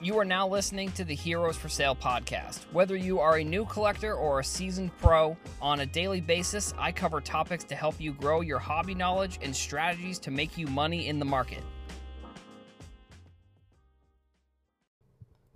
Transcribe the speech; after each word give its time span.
You 0.00 0.16
are 0.20 0.24
now 0.24 0.46
listening 0.46 0.92
to 0.92 1.02
the 1.02 1.16
Heroes 1.16 1.56
for 1.56 1.68
Sale 1.68 1.96
podcast. 1.96 2.66
Whether 2.70 2.94
you 2.94 3.18
are 3.18 3.38
a 3.38 3.44
new 3.44 3.64
collector 3.64 4.14
or 4.14 4.38
a 4.38 4.44
seasoned 4.44 4.96
pro, 4.98 5.36
on 5.60 5.80
a 5.80 5.86
daily 5.86 6.20
basis, 6.20 6.72
I 6.78 6.92
cover 6.92 7.20
topics 7.20 7.64
to 7.64 7.74
help 7.74 8.00
you 8.00 8.12
grow 8.12 8.40
your 8.40 8.60
hobby 8.60 8.94
knowledge 8.94 9.40
and 9.42 9.54
strategies 9.54 10.20
to 10.20 10.30
make 10.30 10.56
you 10.56 10.68
money 10.68 11.08
in 11.08 11.18
the 11.18 11.24
market. 11.24 11.64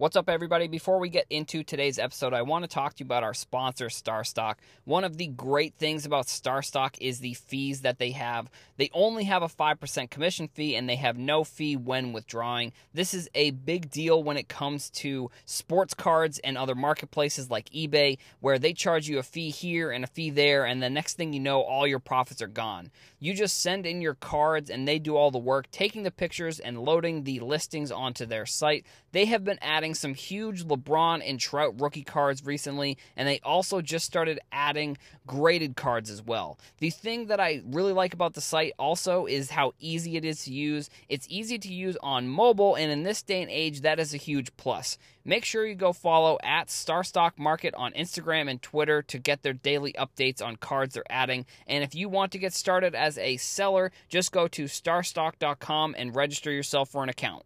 What's 0.02 0.16
up, 0.16 0.28
everybody? 0.28 0.66
Before 0.66 0.98
we 0.98 1.08
get 1.08 1.26
into 1.30 1.62
today's 1.62 1.96
episode, 1.96 2.34
I 2.34 2.42
want 2.42 2.64
to 2.64 2.68
talk 2.68 2.94
to 2.94 3.04
you 3.04 3.06
about 3.06 3.22
our 3.22 3.34
sponsor, 3.34 3.86
StarStock. 3.86 4.56
One 4.82 5.04
of 5.04 5.16
the 5.16 5.28
great 5.28 5.76
things 5.76 6.04
about 6.04 6.26
StarStock 6.26 6.96
is 6.98 7.20
the 7.20 7.34
fees 7.34 7.82
that 7.82 8.00
they 8.00 8.10
have. 8.10 8.50
They 8.78 8.90
only 8.94 9.22
have 9.22 9.44
a 9.44 9.48
5% 9.48 10.10
commission 10.10 10.48
fee 10.48 10.74
and 10.74 10.88
they 10.88 10.96
have 10.96 11.16
no 11.16 11.44
fee 11.44 11.76
when 11.76 12.12
withdrawing. 12.12 12.72
This 12.92 13.14
is 13.14 13.30
a 13.36 13.52
big 13.52 13.92
deal 13.92 14.20
when 14.24 14.36
it 14.36 14.48
comes 14.48 14.90
to 14.90 15.30
sports 15.44 15.94
cards 15.94 16.40
and 16.40 16.58
other 16.58 16.74
marketplaces 16.74 17.48
like 17.48 17.70
eBay, 17.70 18.18
where 18.40 18.58
they 18.58 18.72
charge 18.72 19.08
you 19.08 19.20
a 19.20 19.22
fee 19.22 19.50
here 19.50 19.92
and 19.92 20.02
a 20.02 20.08
fee 20.08 20.30
there, 20.30 20.64
and 20.64 20.82
the 20.82 20.90
next 20.90 21.16
thing 21.16 21.32
you 21.32 21.38
know, 21.38 21.60
all 21.60 21.86
your 21.86 22.00
profits 22.00 22.42
are 22.42 22.48
gone. 22.48 22.90
You 23.20 23.34
just 23.34 23.62
send 23.62 23.86
in 23.86 24.02
your 24.02 24.14
cards 24.14 24.68
and 24.68 24.88
they 24.88 24.98
do 24.98 25.14
all 25.14 25.30
the 25.30 25.38
work, 25.38 25.70
taking 25.70 26.02
the 26.02 26.10
pictures 26.10 26.58
and 26.58 26.76
loading 26.76 27.22
the 27.22 27.38
listings 27.38 27.92
onto 27.92 28.26
their 28.26 28.46
site. 28.46 28.84
They 29.12 29.26
have 29.26 29.44
been 29.44 29.60
adding 29.62 29.91
some 29.94 30.14
huge 30.14 30.64
LeBron 30.64 31.22
and 31.28 31.38
Trout 31.38 31.80
rookie 31.80 32.02
cards 32.02 32.44
recently, 32.44 32.98
and 33.16 33.28
they 33.28 33.40
also 33.44 33.80
just 33.80 34.06
started 34.06 34.40
adding 34.50 34.98
graded 35.26 35.76
cards 35.76 36.10
as 36.10 36.22
well. 36.22 36.58
The 36.78 36.90
thing 36.90 37.26
that 37.26 37.40
I 37.40 37.62
really 37.66 37.92
like 37.92 38.14
about 38.14 38.34
the 38.34 38.40
site 38.40 38.72
also 38.78 39.26
is 39.26 39.50
how 39.50 39.72
easy 39.78 40.16
it 40.16 40.24
is 40.24 40.44
to 40.44 40.52
use. 40.52 40.90
It's 41.08 41.26
easy 41.28 41.58
to 41.58 41.72
use 41.72 41.96
on 42.02 42.28
mobile, 42.28 42.74
and 42.74 42.90
in 42.90 43.02
this 43.02 43.22
day 43.22 43.42
and 43.42 43.50
age, 43.50 43.82
that 43.82 44.00
is 44.00 44.14
a 44.14 44.18
huge 44.18 44.56
plus. 44.56 44.98
Make 45.24 45.44
sure 45.44 45.64
you 45.64 45.76
go 45.76 45.92
follow 45.92 46.38
at 46.42 46.66
Starstock 46.66 47.38
Market 47.38 47.74
on 47.74 47.92
Instagram 47.92 48.50
and 48.50 48.60
Twitter 48.60 49.02
to 49.02 49.18
get 49.18 49.42
their 49.42 49.52
daily 49.52 49.92
updates 49.92 50.44
on 50.44 50.56
cards 50.56 50.94
they're 50.94 51.04
adding. 51.08 51.46
And 51.68 51.84
if 51.84 51.94
you 51.94 52.08
want 52.08 52.32
to 52.32 52.38
get 52.38 52.52
started 52.52 52.94
as 52.96 53.18
a 53.18 53.36
seller, 53.36 53.92
just 54.08 54.32
go 54.32 54.48
to 54.48 54.64
starstock.com 54.64 55.94
and 55.96 56.16
register 56.16 56.50
yourself 56.50 56.88
for 56.90 57.04
an 57.04 57.08
account. 57.08 57.44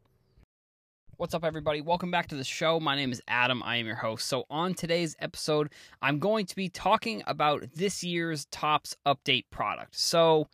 What's 1.19 1.33
up, 1.33 1.47
everybody? 1.47 1.81
Welcome 1.81 2.11
back 2.11 2.29
to 2.29 2.35
the 2.35 2.45
show. 2.45 2.79
My 2.79 2.95
name 2.95 3.11
is 3.11 3.23
Adam. 3.27 3.63
I 3.63 3.77
am 3.77 3.87
your 3.87 3.97
host. 3.97 4.27
So, 4.29 4.45
on 4.51 4.75
today's 4.75 5.17
episode, 5.19 5.71
I'm 6.03 6.19
going 6.19 6.45
to 6.45 6.55
be 6.55 6.69
talking 6.69 7.23
about 7.27 7.65
this 7.75 8.05
year's 8.05 8.45
Topps 8.51 8.95
Update 9.07 9.47
product. 9.51 9.99
So, 9.99 10.47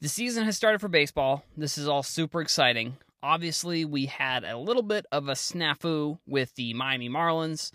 the 0.00 0.08
season 0.08 0.44
has 0.44 0.56
started 0.56 0.80
for 0.80 0.88
baseball. 0.88 1.44
This 1.54 1.76
is 1.76 1.86
all 1.86 2.02
super 2.02 2.40
exciting. 2.40 2.96
Obviously, 3.22 3.84
we 3.84 4.06
had 4.06 4.42
a 4.42 4.56
little 4.56 4.82
bit 4.82 5.04
of 5.12 5.28
a 5.28 5.32
snafu 5.32 6.18
with 6.26 6.54
the 6.54 6.72
Miami 6.72 7.10
Marlins. 7.10 7.70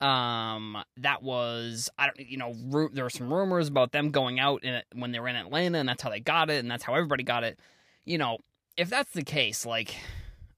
Um, 0.00 0.82
that 0.96 1.22
was 1.22 1.90
I 1.98 2.06
don't 2.06 2.20
you 2.20 2.38
know 2.38 2.54
ru- 2.70 2.90
there 2.90 3.04
were 3.04 3.10
some 3.10 3.30
rumors 3.30 3.68
about 3.68 3.92
them 3.92 4.12
going 4.12 4.40
out 4.40 4.64
in 4.64 4.80
when 4.94 5.12
they 5.12 5.20
were 5.20 5.28
in 5.28 5.36
Atlanta, 5.36 5.76
and 5.76 5.86
that's 5.86 6.02
how 6.02 6.08
they 6.08 6.20
got 6.20 6.48
it, 6.48 6.60
and 6.60 6.70
that's 6.70 6.84
how 6.84 6.94
everybody 6.94 7.22
got 7.22 7.44
it. 7.44 7.60
You 8.06 8.16
know, 8.16 8.38
if 8.78 8.88
that's 8.88 9.10
the 9.10 9.24
case, 9.24 9.66
like 9.66 9.94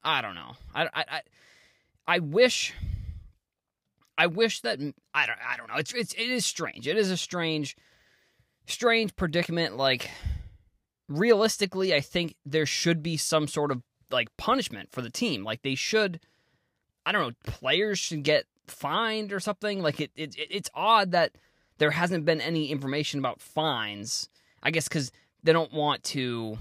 I 0.06 0.22
don't 0.22 0.36
know. 0.36 0.52
I, 0.72 0.84
I, 0.84 1.04
I, 1.08 1.20
I 2.06 2.18
wish. 2.20 2.72
I 4.16 4.28
wish 4.28 4.60
that 4.60 4.78
I 5.12 5.26
don't. 5.26 5.38
I 5.46 5.56
don't 5.56 5.68
know. 5.68 5.74
It's 5.76 5.92
it's 5.92 6.14
it 6.14 6.30
is 6.30 6.46
strange. 6.46 6.86
It 6.86 6.96
is 6.96 7.10
a 7.10 7.16
strange, 7.16 7.76
strange 8.66 9.16
predicament. 9.16 9.76
Like, 9.76 10.08
realistically, 11.08 11.92
I 11.92 12.00
think 12.00 12.36
there 12.46 12.66
should 12.66 13.02
be 13.02 13.16
some 13.16 13.48
sort 13.48 13.72
of 13.72 13.82
like 14.10 14.34
punishment 14.36 14.90
for 14.92 15.02
the 15.02 15.10
team. 15.10 15.42
Like 15.42 15.62
they 15.62 15.74
should. 15.74 16.20
I 17.04 17.10
don't 17.10 17.22
know. 17.22 17.52
Players 17.52 17.98
should 17.98 18.22
get 18.22 18.44
fined 18.68 19.32
or 19.32 19.40
something. 19.40 19.82
Like 19.82 20.00
it. 20.00 20.12
it 20.14 20.36
it's 20.38 20.70
odd 20.72 21.10
that 21.10 21.32
there 21.78 21.90
hasn't 21.90 22.24
been 22.24 22.40
any 22.40 22.70
information 22.70 23.18
about 23.18 23.40
fines. 23.40 24.28
I 24.62 24.70
guess 24.70 24.88
because 24.88 25.10
they 25.42 25.52
don't 25.52 25.72
want 25.72 26.04
to 26.04 26.58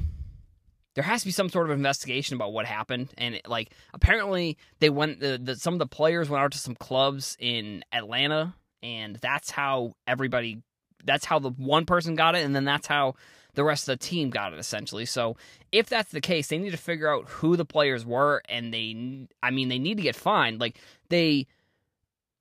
there 0.95 1.03
has 1.03 1.21
to 1.21 1.27
be 1.27 1.31
some 1.31 1.49
sort 1.49 1.69
of 1.69 1.75
investigation 1.75 2.35
about 2.35 2.53
what 2.53 2.65
happened. 2.65 3.13
And 3.17 3.35
it, 3.35 3.47
like 3.47 3.71
apparently 3.93 4.57
they 4.79 4.89
went 4.89 5.19
the, 5.19 5.39
the, 5.41 5.55
some 5.55 5.73
of 5.73 5.79
the 5.79 5.87
players 5.87 6.29
went 6.29 6.43
out 6.43 6.51
to 6.53 6.57
some 6.57 6.75
clubs 6.75 7.37
in 7.39 7.83
Atlanta 7.91 8.55
and 8.81 9.17
that's 9.17 9.51
how 9.51 9.95
everybody 10.07 10.61
that's 11.03 11.25
how 11.25 11.37
the 11.37 11.51
one 11.51 11.85
person 11.85 12.15
got 12.15 12.35
it 12.35 12.43
and 12.43 12.55
then 12.55 12.65
that's 12.65 12.87
how 12.87 13.13
the 13.53 13.63
rest 13.63 13.87
of 13.87 13.99
the 13.99 14.05
team 14.05 14.29
got 14.29 14.53
it 14.53 14.59
essentially. 14.59 15.05
So 15.05 15.37
if 15.71 15.87
that's 15.87 16.11
the 16.11 16.21
case 16.21 16.47
they 16.47 16.57
need 16.57 16.71
to 16.71 16.77
figure 16.77 17.13
out 17.13 17.27
who 17.27 17.57
the 17.57 17.65
players 17.65 18.05
were 18.05 18.41
and 18.47 18.73
they 18.73 19.27
I 19.43 19.51
mean 19.51 19.67
they 19.67 19.79
need 19.79 19.97
to 19.97 20.03
get 20.03 20.15
fined. 20.15 20.61
Like 20.61 20.79
they 21.09 21.45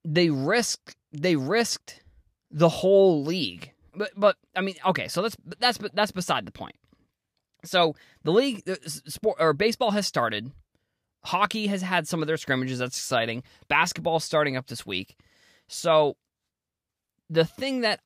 they 0.05 0.29
risk 0.29 0.95
they 1.11 1.35
risked 1.35 2.01
the 2.51 2.69
whole 2.69 3.23
league. 3.23 3.73
But 3.93 4.11
but 4.15 4.37
I 4.55 4.61
mean 4.61 4.75
okay 4.85 5.09
so 5.09 5.21
that's 5.21 5.35
that's 5.59 5.77
that's 5.93 6.11
beside 6.11 6.45
the 6.45 6.51
point 6.51 6.75
so 7.67 7.95
the 8.23 8.31
league, 8.31 8.63
sport 8.85 9.37
or 9.39 9.53
baseball 9.53 9.91
has 9.91 10.07
started. 10.07 10.51
Hockey 11.23 11.67
has 11.67 11.81
had 11.81 12.07
some 12.07 12.21
of 12.21 12.27
their 12.27 12.37
scrimmages. 12.37 12.79
That's 12.79 12.97
exciting. 12.97 13.43
Basketball 13.67 14.19
starting 14.19 14.57
up 14.57 14.67
this 14.67 14.85
week. 14.85 15.15
So 15.67 16.17
the 17.29 17.45
thing 17.45 17.81
that 17.81 17.99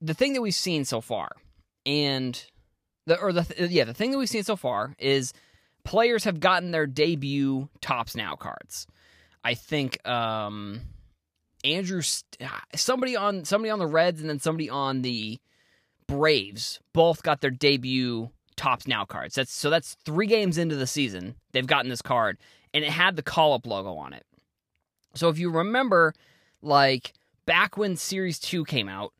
the 0.00 0.14
thing 0.14 0.34
that 0.34 0.42
we've 0.42 0.54
seen 0.54 0.84
so 0.84 1.00
far, 1.00 1.30
and 1.86 2.42
the 3.06 3.18
or 3.18 3.32
the 3.32 3.68
yeah 3.70 3.84
the 3.84 3.94
thing 3.94 4.10
that 4.10 4.18
we've 4.18 4.28
seen 4.28 4.44
so 4.44 4.56
far 4.56 4.94
is 4.98 5.32
players 5.84 6.24
have 6.24 6.40
gotten 6.40 6.70
their 6.70 6.86
debut 6.86 7.68
Topps 7.80 8.14
now 8.14 8.34
cards. 8.34 8.86
I 9.42 9.54
think 9.54 10.06
um, 10.06 10.82
Andrew 11.64 12.02
somebody 12.74 13.16
on 13.16 13.44
somebody 13.44 13.70
on 13.70 13.78
the 13.78 13.86
Reds 13.86 14.20
and 14.20 14.28
then 14.28 14.40
somebody 14.40 14.68
on 14.68 15.02
the 15.02 15.38
Braves 16.06 16.80
both 16.92 17.22
got 17.22 17.40
their 17.40 17.50
debut 17.50 18.30
Topps 18.60 18.86
now 18.86 19.06
cards. 19.06 19.34
That's 19.34 19.50
so 19.50 19.70
that's 19.70 19.96
three 20.04 20.26
games 20.26 20.58
into 20.58 20.76
the 20.76 20.86
season 20.86 21.34
they've 21.52 21.66
gotten 21.66 21.88
this 21.88 22.02
card, 22.02 22.36
and 22.74 22.84
it 22.84 22.90
had 22.90 23.16
the 23.16 23.22
call 23.22 23.54
up 23.54 23.66
logo 23.66 23.94
on 23.94 24.12
it. 24.12 24.26
So 25.14 25.30
if 25.30 25.38
you 25.38 25.50
remember, 25.50 26.12
like 26.60 27.14
back 27.46 27.78
when 27.78 27.96
Series 27.96 28.38
Two 28.38 28.66
came 28.66 28.86
out, 28.86 29.14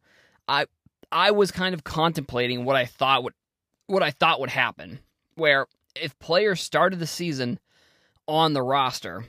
I 0.46 0.66
I 1.10 1.30
was 1.30 1.50
kind 1.50 1.72
of 1.72 1.84
contemplating 1.84 2.66
what 2.66 2.76
I 2.76 2.84
thought 2.84 3.24
would 3.24 3.32
what 3.86 4.02
I 4.02 4.10
thought 4.10 4.40
would 4.40 4.50
happen, 4.50 4.98
where 5.36 5.66
if 5.96 6.18
players 6.18 6.60
started 6.60 6.98
the 6.98 7.06
season 7.06 7.58
on 8.28 8.52
the 8.52 8.62
roster, 8.62 9.24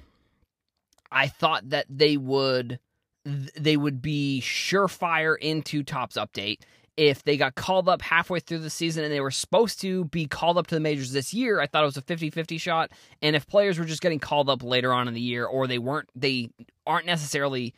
I 1.09 1.29
thought 1.29 1.69
that 1.69 1.85
they 1.89 2.17
would 2.17 2.79
they 3.23 3.78
would 3.78 4.01
be 4.01 4.41
surefire 4.43 5.38
into 5.38 5.83
Topps 5.83 6.17
update 6.17 6.63
if 7.01 7.23
they 7.23 7.35
got 7.35 7.56
called 7.56 7.89
up 7.89 8.00
halfway 8.00 8.39
through 8.39 8.59
the 8.59 8.69
season 8.69 9.03
and 9.03 9.12
they 9.12 9.22
were 9.22 9.31
supposed 9.31 9.81
to 9.81 10.06
be 10.06 10.28
called 10.28 10.59
up 10.59 10.67
to 10.67 10.75
the 10.75 10.81
majors 10.81 11.12
this 11.12 11.34
year, 11.34 11.59
I 11.59 11.66
thought 11.66 11.81
it 11.81 11.88
was 11.88 11.97
a 11.97 12.03
50-50 12.03 12.62
shot. 12.62 12.91
And 13.23 13.35
if 13.35 13.47
players 13.47 13.79
were 13.79 13.85
just 13.85 14.03
getting 14.03 14.19
called 14.19 14.51
up 14.51 14.62
later 14.62 14.94
on 14.94 15.07
in 15.07 15.16
the 15.16 15.19
year 15.19 15.44
or 15.44 15.66
they 15.66 15.79
weren't 15.79 16.09
they 16.16 16.51
aren't 16.85 17.07
necessarily 17.07 17.73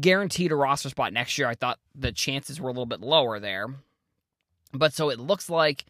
guaranteed 0.00 0.52
a 0.52 0.54
roster 0.54 0.88
spot 0.90 1.12
next 1.12 1.36
year, 1.38 1.48
I 1.48 1.56
thought 1.56 1.80
the 1.96 2.12
chances 2.12 2.60
were 2.60 2.68
a 2.68 2.72
little 2.72 2.86
bit 2.86 3.00
lower 3.00 3.40
there. 3.40 3.66
But 4.72 4.92
so 4.92 5.10
it 5.10 5.18
looks 5.18 5.50
like 5.50 5.84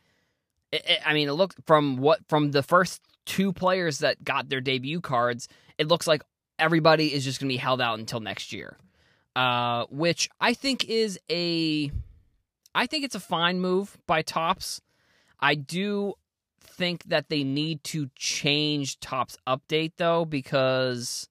it, 0.73 0.83
it, 0.89 1.01
I 1.05 1.13
mean, 1.13 1.29
it 1.29 1.33
looked 1.33 1.59
from 1.67 1.99
what 1.99 2.21
from 2.27 2.53
the 2.53 2.63
first 2.63 3.03
two 3.27 3.53
players 3.53 3.99
that 3.99 4.25
got 4.25 4.49
their 4.49 4.63
debut 4.63 5.03
cards, 5.03 5.47
it 5.77 5.89
looks 5.89 6.07
like 6.07 6.23
everybody 6.59 7.13
is 7.13 7.23
just 7.23 7.39
going 7.39 7.51
to 7.51 7.53
be 7.53 7.59
held 7.59 7.83
out 7.83 7.99
until 7.99 8.21
next 8.21 8.55
year. 8.55 8.79
Uh, 9.35 9.85
which 9.91 10.31
I 10.41 10.55
think 10.55 10.89
is 10.89 11.21
a 11.31 11.93
I 12.77 12.87
think 12.87 13.05
it's 13.05 13.15
a 13.15 13.21
fine 13.21 13.59
move 13.59 13.97
by 14.07 14.21
Topps. 14.21 14.83
I 15.41 15.55
do 15.55 16.13
think 16.61 17.05
that 17.05 17.31
they 17.31 17.43
need 17.43 17.83
to 17.85 18.11
change 18.17 19.01
Topps 19.01 19.39
update 19.47 19.93
though 19.97 20.27
because 20.27 21.27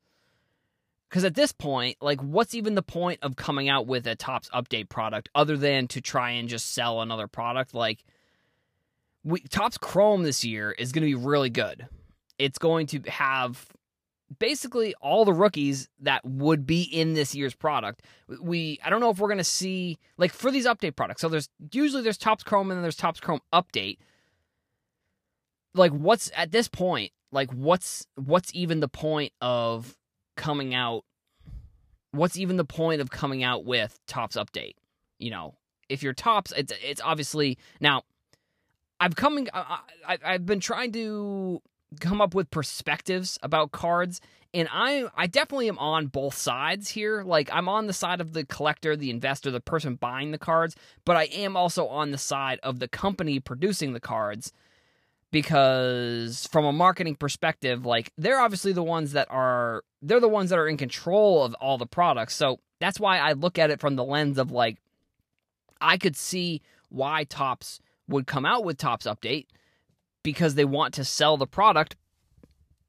because 1.07 1.23
at 1.23 1.35
this 1.35 1.51
point, 1.51 1.97
like 2.01 2.19
what's 2.19 2.55
even 2.55 2.73
the 2.73 2.81
point 2.81 3.19
of 3.21 3.35
coming 3.35 3.69
out 3.69 3.85
with 3.85 4.07
a 4.07 4.15
Topps 4.15 4.49
update 4.49 4.89
product 4.89 5.29
other 5.35 5.55
than 5.55 5.87
to 5.89 6.01
try 6.01 6.31
and 6.31 6.49
just 6.49 6.73
sell 6.73 7.01
another 7.01 7.27
product 7.27 7.75
like 7.75 8.03
we 9.23 9.39
Topps 9.41 9.77
Chrome 9.77 10.23
this 10.23 10.43
year 10.43 10.71
is 10.71 10.91
going 10.91 11.03
to 11.03 11.07
be 11.07 11.25
really 11.25 11.51
good. 11.51 11.87
It's 12.39 12.57
going 12.57 12.87
to 12.87 13.01
have 13.01 13.67
basically 14.39 14.93
all 15.01 15.25
the 15.25 15.33
rookies 15.33 15.87
that 16.01 16.23
would 16.25 16.65
be 16.65 16.83
in 16.83 17.13
this 17.13 17.35
year's 17.35 17.55
product. 17.55 18.03
We 18.41 18.79
I 18.83 18.89
don't 18.89 19.01
know 19.01 19.09
if 19.09 19.19
we're 19.19 19.27
going 19.27 19.37
to 19.37 19.43
see 19.43 19.97
like 20.17 20.33
for 20.33 20.51
these 20.51 20.65
update 20.65 20.95
products. 20.95 21.21
So 21.21 21.29
there's 21.29 21.49
usually 21.71 22.01
there's 22.01 22.17
Topps 22.17 22.43
Chrome 22.43 22.71
and 22.71 22.77
then 22.77 22.81
there's 22.81 22.95
Topps 22.95 23.19
Chrome 23.19 23.41
update. 23.53 23.97
Like 25.73 25.91
what's 25.91 26.31
at 26.35 26.51
this 26.51 26.67
point, 26.67 27.11
like 27.31 27.51
what's 27.51 28.07
what's 28.15 28.53
even 28.53 28.79
the 28.79 28.87
point 28.87 29.33
of 29.41 29.95
coming 30.35 30.73
out 30.73 31.03
what's 32.11 32.37
even 32.37 32.55
the 32.57 32.65
point 32.65 33.01
of 33.01 33.09
coming 33.09 33.43
out 33.43 33.65
with 33.65 33.99
Topps 34.07 34.37
update? 34.37 34.75
You 35.19 35.31
know, 35.31 35.55
if 35.89 36.01
you're 36.01 36.13
Topps, 36.13 36.51
it's 36.55 36.73
it's 36.83 37.01
obviously 37.01 37.57
now 37.79 38.03
I've 38.99 39.15
coming 39.15 39.47
I, 39.53 39.79
I 40.07 40.17
I've 40.23 40.45
been 40.45 40.59
trying 40.59 40.91
to 40.93 41.61
come 41.99 42.21
up 42.21 42.33
with 42.33 42.51
perspectives 42.51 43.37
about 43.41 43.71
cards 43.71 44.21
and 44.55 44.69
I 44.71 45.05
I 45.15 45.27
definitely 45.27 45.67
am 45.67 45.77
on 45.77 46.07
both 46.07 46.35
sides 46.35 46.89
here. 46.89 47.23
Like 47.23 47.49
I'm 47.51 47.67
on 47.67 47.87
the 47.87 47.93
side 47.93 48.21
of 48.21 48.31
the 48.31 48.45
collector, 48.45 48.95
the 48.95 49.09
investor, 49.09 49.51
the 49.51 49.59
person 49.59 49.95
buying 49.95 50.31
the 50.31 50.37
cards, 50.37 50.75
but 51.03 51.17
I 51.17 51.23
am 51.25 51.57
also 51.57 51.87
on 51.87 52.11
the 52.11 52.17
side 52.17 52.59
of 52.63 52.79
the 52.79 52.87
company 52.87 53.39
producing 53.41 53.91
the 53.91 53.99
cards 53.99 54.53
because 55.29 56.47
from 56.49 56.63
a 56.63 56.71
marketing 56.71 57.15
perspective, 57.15 57.85
like 57.85 58.13
they're 58.17 58.39
obviously 58.39 58.71
the 58.71 58.81
ones 58.81 59.11
that 59.11 59.27
are 59.29 59.83
they're 60.01 60.21
the 60.21 60.29
ones 60.29 60.51
that 60.51 60.59
are 60.59 60.69
in 60.69 60.77
control 60.77 61.43
of 61.43 61.53
all 61.55 61.77
the 61.77 61.85
products. 61.85 62.33
So 62.33 62.59
that's 62.79 62.99
why 62.99 63.17
I 63.17 63.33
look 63.33 63.59
at 63.59 63.71
it 63.71 63.81
from 63.81 63.97
the 63.97 64.05
lens 64.05 64.37
of 64.37 64.51
like 64.51 64.77
I 65.81 65.97
could 65.97 66.15
see 66.15 66.61
why 66.87 67.25
Topps 67.25 67.81
would 68.07 68.25
come 68.25 68.45
out 68.45 68.63
with 68.63 68.77
Topps 68.77 69.05
Update 69.05 69.47
because 70.25 70.55
they 70.55 70.65
want 70.65 70.95
to 70.95 71.05
sell 71.05 71.37
the 71.37 71.45
product 71.45 71.95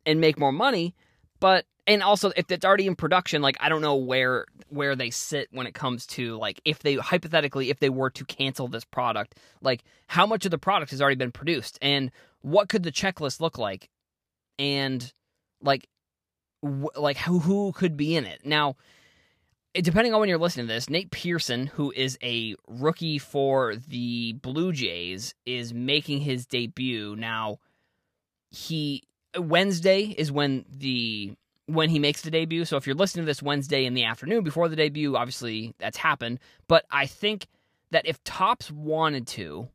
and 0.06 0.20
make 0.20 0.38
more 0.38 0.50
money. 0.50 0.94
But 1.38 1.66
and 1.86 2.02
also 2.02 2.32
if 2.34 2.50
it's 2.50 2.64
already 2.64 2.86
in 2.86 2.96
production, 2.96 3.42
like 3.42 3.58
I 3.60 3.68
don't 3.68 3.82
know 3.82 3.94
where 3.94 4.46
where 4.70 4.96
they 4.96 5.10
sit 5.10 5.48
when 5.52 5.66
it 5.66 5.74
comes 5.74 6.06
to 6.06 6.36
like 6.38 6.60
if 6.64 6.80
they 6.80 6.94
hypothetically 6.94 7.70
if 7.70 7.78
they 7.78 7.90
were 7.90 8.10
to 8.10 8.24
cancel 8.24 8.66
this 8.66 8.84
product, 8.84 9.36
like 9.60 9.84
how 10.08 10.26
much 10.26 10.46
of 10.46 10.50
the 10.50 10.58
product 10.58 10.90
has 10.90 11.00
already 11.00 11.16
been 11.16 11.30
produced 11.30 11.78
and 11.82 12.10
what 12.40 12.68
could 12.70 12.82
the 12.82 12.90
checklist 12.90 13.40
look 13.40 13.58
like, 13.58 13.90
and 14.58 15.12
like 15.60 15.86
like 16.62 17.18
who 17.18 17.38
who 17.38 17.70
could 17.72 17.98
be 17.98 18.16
in 18.16 18.24
it 18.24 18.40
now 18.44 18.76
depending 19.82 20.14
on 20.14 20.20
when 20.20 20.28
you're 20.28 20.38
listening 20.38 20.66
to 20.66 20.72
this, 20.72 20.88
Nate 20.88 21.10
Pearson, 21.10 21.66
who 21.66 21.92
is 21.94 22.18
a 22.22 22.54
rookie 22.66 23.18
for 23.18 23.76
the 23.76 24.34
Blue 24.34 24.72
Jays, 24.72 25.34
is 25.44 25.74
making 25.74 26.20
his 26.20 26.46
debut. 26.46 27.14
Now, 27.16 27.58
he 28.50 29.02
Wednesday 29.38 30.14
is 30.16 30.32
when 30.32 30.64
the 30.70 31.34
when 31.66 31.90
he 31.90 31.98
makes 31.98 32.22
the 32.22 32.30
debut. 32.30 32.64
So 32.64 32.76
if 32.76 32.86
you're 32.86 32.96
listening 32.96 33.24
to 33.24 33.30
this 33.30 33.42
Wednesday 33.42 33.84
in 33.84 33.94
the 33.94 34.04
afternoon 34.04 34.44
before 34.44 34.68
the 34.68 34.76
debut, 34.76 35.16
obviously 35.16 35.74
that's 35.78 35.98
happened. 35.98 36.38
But 36.68 36.84
I 36.90 37.06
think 37.06 37.48
that 37.90 38.06
if 38.06 38.22
Topps 38.24 38.70
wanted 38.70 39.26
to, 39.28 39.68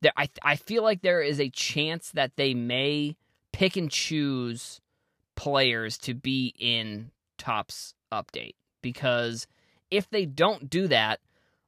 there 0.00 0.12
I 0.16 0.28
I 0.42 0.56
feel 0.56 0.82
like 0.82 1.02
there 1.02 1.22
is 1.22 1.40
a 1.40 1.50
chance 1.50 2.10
that 2.12 2.36
they 2.36 2.54
may 2.54 3.16
pick 3.52 3.76
and 3.76 3.90
choose 3.90 4.80
players 5.34 5.98
to 5.98 6.14
be 6.14 6.54
in 6.58 7.10
Topps 7.36 7.94
update 8.12 8.54
because 8.82 9.46
if 9.90 10.08
they 10.10 10.26
don't 10.26 10.68
do 10.68 10.88
that, 10.88 11.20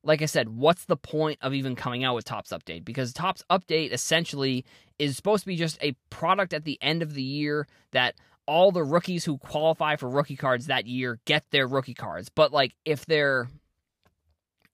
like 0.03 0.23
I 0.23 0.27
said, 0.27 0.49
what's 0.49 0.87
the 0.87 0.97
point 0.97 1.39
of 1.43 1.53
even 1.53 1.77
coming 1.77 2.05
out 2.05 2.15
with 2.15 2.25
Topps 2.25 2.51
Update? 2.53 2.85
Because 2.85 3.13
Topps 3.13 3.45
Update 3.51 3.93
essentially 3.93 4.65
is 4.99 5.17
supposed 5.17 5.43
to 5.43 5.47
be 5.47 5.57
just 5.57 5.79
a 5.83 5.95
product 6.09 6.55
at 6.55 6.65
the 6.65 6.79
end 6.81 7.03
of 7.03 7.15
the 7.15 7.23
year 7.23 7.67
that 7.93 8.15
all 8.47 8.73
the 8.73 8.83
rookies 8.83 9.25
who 9.25 9.39
qualify 9.39 9.97
for 9.97 10.09
rookie 10.09 10.37
cards 10.37 10.67
that 10.67 10.87
year 10.87 11.21
get 11.25 11.45
their 11.51 11.67
rookie 11.67 11.95
cards. 11.95 12.29
But 12.29 12.53
like 12.53 12.75
if 12.85 13.07
they're 13.07 13.49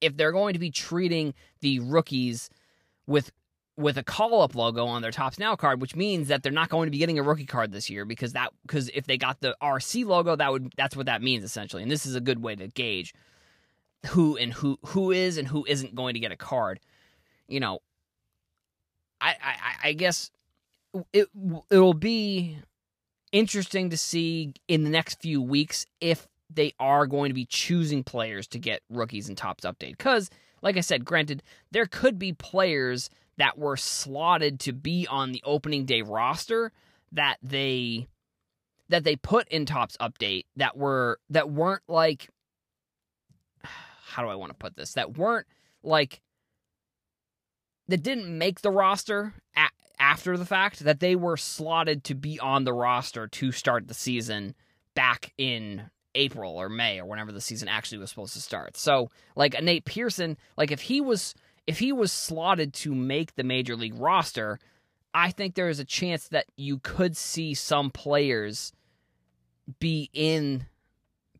if 0.00 0.17
they're 0.17 0.33
going 0.33 0.53
to 0.53 0.59
be 0.59 0.71
treating 0.71 1.35
the 1.61 1.81
rookies 1.81 2.50
with 3.06 3.33
with 3.76 3.99
a 3.99 4.02
call 4.02 4.43
up 4.43 4.55
logo 4.55 4.87
on 4.87 5.02
their 5.02 5.11
Topps 5.11 5.38
Now 5.38 5.55
card, 5.55 5.81
which 5.81 5.94
means 5.94 6.28
that 6.28 6.43
they're 6.43 6.52
not 6.52 6.69
going 6.69 6.87
to 6.87 6.90
be 6.90 6.99
getting 6.99 7.19
a 7.19 7.23
rookie 7.23 7.46
card 7.46 7.73
this 7.73 7.90
year 7.90 8.05
because 8.05 8.32
that 8.32 8.52
because 8.62 8.88
if 8.90 9.06
they 9.06 9.19
got 9.19 9.40
the 9.40 9.56
RC 9.62 10.06
logo, 10.06 10.34
that 10.37 10.50
would 10.50 10.73
that's 10.76 10.96
what 10.96 11.06
that 11.06 11.23
means 11.23 11.44
essentially. 11.44 11.82
And 11.82 11.90
this 11.90 12.06
is 12.06 12.14
a 12.14 12.20
good 12.20 12.43
way 12.43 12.56
to 12.56 12.69
gauge 12.69 13.14
who 14.06 14.37
and 14.37 14.52
who 14.52 14.78
who 14.87 15.11
is 15.11 15.37
and 15.37 15.46
who 15.46 15.64
isn't 15.67 15.94
going 15.94 16.14
to 16.14 16.20
get 16.20 16.32
a 16.32 16.37
card. 16.37 16.81
You 17.49 17.61
know, 17.61 17.81
I 19.20 19.34
I, 19.43 19.88
I 19.88 19.93
guess 19.93 20.31
it 21.12 21.28
it 21.70 21.78
will 21.78 21.94
be 21.94 22.58
interesting 23.32 23.90
to 23.90 23.96
see 23.96 24.55
in 24.69 24.84
the 24.84 24.90
next 24.90 25.20
few 25.20 25.43
weeks 25.43 25.84
if 26.00 26.26
they 26.48 26.72
are 26.78 27.06
going 27.06 27.31
to 27.31 27.34
be 27.34 27.46
choosing 27.46 28.04
players 28.04 28.46
to 28.48 28.58
get 28.58 28.82
rookies 28.88 29.28
and 29.28 29.37
Topps 29.37 29.64
update. 29.64 29.96
Because 29.96 30.31
like 30.62 30.76
I 30.76 30.81
said, 30.81 31.04
granted, 31.04 31.43
there 31.70 31.87
could 31.87 32.19
be 32.19 32.32
players 32.32 33.10
that 33.38 33.58
were 33.58 33.76
slotted 33.76 34.58
to 34.60 34.72
be 34.72 35.06
on 35.08 35.32
the 35.32 35.43
opening 35.44 35.84
day 35.84 36.02
roster 36.02 36.72
that 37.12 37.37
they 37.43 38.08
that 38.88 39.04
they 39.04 39.16
put 39.16 39.48
in 39.48 39.66
Topps 39.66 39.96
update 39.98 40.44
that 40.56 40.76
were 40.76 41.19
that 41.31 41.50
weren't 41.50 41.82
like 41.88 42.28
how 43.64 44.22
do 44.22 44.28
I 44.28 44.34
want 44.34 44.50
to 44.50 44.58
put 44.58 44.76
this? 44.76 44.94
That 44.94 45.16
weren't 45.16 45.46
like 45.82 46.20
that 47.88 48.02
didn't 48.02 48.37
make 48.37 48.62
the 48.62 48.70
roster 48.70 49.34
after 49.99 50.37
the 50.37 50.44
fact 50.44 50.81
that 50.81 51.00
they 51.00 51.16
were 51.16 51.37
slotted 51.37 52.04
to 52.04 52.14
be 52.14 52.38
on 52.40 52.64
the 52.64 52.72
roster 52.72 53.26
to 53.28 53.52
start 53.52 53.88
the 53.88 53.94
season 53.94 54.54
back 54.94 55.32
in 55.38 55.90
April 56.16 56.56
or 56.56 56.68
May 56.68 57.00
or 57.00 57.06
whenever 57.06 57.30
the 57.30 57.40
season 57.40 57.68
actually 57.68 57.98
was 57.98 58.10
supposed 58.10 58.32
to 58.34 58.40
start. 58.40 58.76
So, 58.76 59.10
like 59.36 59.60
Nate 59.62 59.84
Pearson, 59.84 60.36
like 60.56 60.72
if 60.72 60.80
he 60.80 61.00
was 61.00 61.34
if 61.66 61.78
he 61.78 61.92
was 61.92 62.12
slotted 62.12 62.72
to 62.72 62.94
make 62.94 63.34
the 63.34 63.44
major 63.44 63.76
league 63.76 63.98
roster, 63.98 64.58
I 65.12 65.30
think 65.30 65.54
there 65.54 65.68
is 65.68 65.80
a 65.80 65.84
chance 65.84 66.28
that 66.28 66.46
you 66.56 66.78
could 66.78 67.16
see 67.16 67.54
some 67.54 67.90
players 67.90 68.72
be 69.80 70.10
in 70.12 70.66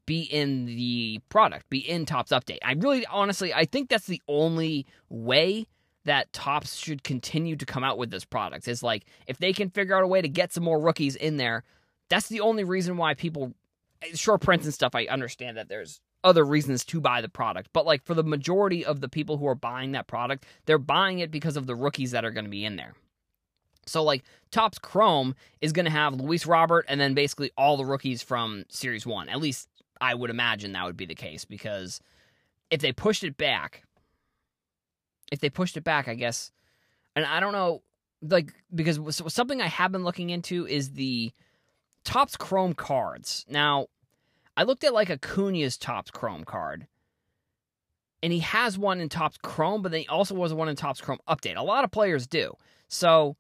be 0.05 0.23
in 0.23 0.67
the 0.67 1.20
product, 1.28 1.69
be 1.69 1.78
in 1.78 2.06
Topps 2.06 2.31
update. 2.31 2.58
I 2.62 2.73
really 2.73 3.06
honestly 3.06 3.52
I 3.52 3.64
think 3.64 3.88
that's 3.88 4.06
the 4.06 4.23
only 4.28 4.87
way 5.08 5.67
that 6.05 6.32
Topps 6.32 6.76
should 6.76 7.02
continue 7.02 7.56
to 7.56 7.67
come 7.67 7.82
out 7.82 7.99
with 7.99 8.11
this 8.11 8.25
product. 8.25 8.69
Is 8.69 8.82
like 8.82 9.06
if 9.26 9.38
they 9.38 9.52
can 9.52 9.70
figure 9.70 9.96
out 9.96 10.05
a 10.05 10.08
way 10.08 10.23
to 10.23 10.28
get 10.28 10.52
some 10.52 10.64
more 10.64 10.81
rookies 10.81 11.17
in 11.17 11.37
there, 11.37 11.64
that's 12.08 12.28
the 12.28 12.40
only 12.40 12.64
reason 12.64 12.96
why 12.96 13.14
people 13.14 13.52
short 14.14 14.41
prints 14.41 14.64
and 14.64 14.75
stuff 14.75 14.94
I 14.94 15.06
understand 15.06 15.56
that 15.56 15.69
there's 15.69 16.00
other 16.25 16.44
reasons 16.44 16.85
to 16.87 17.00
buy 17.00 17.20
the 17.20 17.29
product. 17.29 17.70
But 17.73 17.87
like 17.87 18.05
for 18.05 18.14
the 18.14 18.25
majority 18.25 18.85
of 18.85 19.00
the 19.00 19.08
people 19.08 19.37
who 19.37 19.47
are 19.47 19.55
buying 19.55 19.93
that 19.93 20.06
product, 20.06 20.44
they're 20.64 20.79
buying 20.79 21.20
it 21.20 21.31
because 21.31 21.56
of 21.56 21.67
the 21.67 21.75
rookies 21.75 22.11
that 22.12 22.25
are 22.25 22.31
going 22.31 22.44
to 22.44 22.50
be 22.50 22.64
in 22.64 22.76
there. 22.76 22.94
So 23.87 24.03
like 24.03 24.25
Topps 24.50 24.79
Chrome 24.79 25.35
is 25.61 25.73
going 25.73 25.85
to 25.85 25.91
have 25.93 26.14
Luis 26.14 26.47
Robert 26.47 26.87
and 26.88 27.00
then 27.00 27.14
basically 27.14 27.53
all 27.56 27.76
the 27.76 27.85
rookies 27.85 28.23
from 28.23 28.64
Series 28.69 29.06
1. 29.06 29.29
At 29.29 29.41
least 29.41 29.69
I 30.00 30.14
would 30.14 30.31
imagine 30.31 30.73
that 30.73 30.85
would 30.85 30.97
be 30.97 31.06
the 31.06 31.14
case 31.14 31.44
because 31.44 32.00
if 32.70 32.81
they 32.81 32.93
pushed 32.93 33.23
it 33.23 33.37
back 33.37 33.85
if 35.32 35.41
they 35.41 35.50
pushed 35.50 35.76
it 35.76 35.85
back, 35.85 36.09
I 36.09 36.14
guess 36.14 36.52
and 37.14 37.25
I 37.25 37.41
don't 37.41 37.52
know 37.52 37.82
like 38.23 38.52
because 38.75 39.00
something 39.32 39.61
I 39.61 39.67
have 39.67 39.93
been 39.93 40.05
looking 40.05 40.31
into 40.31 40.67
is 40.67 40.93
the 40.93 41.32
Topps 42.05 42.37
Chrome 42.37 42.75
cards. 42.75 43.45
Now, 43.49 43.88
I 44.57 44.63
looked 44.63 44.85
at 44.85 44.95
like 44.95 45.11
Acuna's 45.11 45.77
Topps 45.77 46.11
Chrome 46.11 46.45
card, 46.45 46.87
and 48.23 48.33
he 48.33 48.41
has 48.41 48.79
one 48.79 49.01
in 49.01 49.09
Topps 49.09 49.39
Chrome, 49.43 49.83
but 49.83 49.93
then 49.93 50.03
he 50.03 50.09
also 50.09 50.35
was 50.35 50.55
one 50.55 50.69
in 50.69 50.77
Topps 50.77 51.01
Chrome 51.01 51.19
Update. 51.29 51.57
A 51.57 51.63
lot 51.63 51.85
of 51.85 51.91
players 51.91 52.27
do. 52.27 52.55
So 52.89 53.37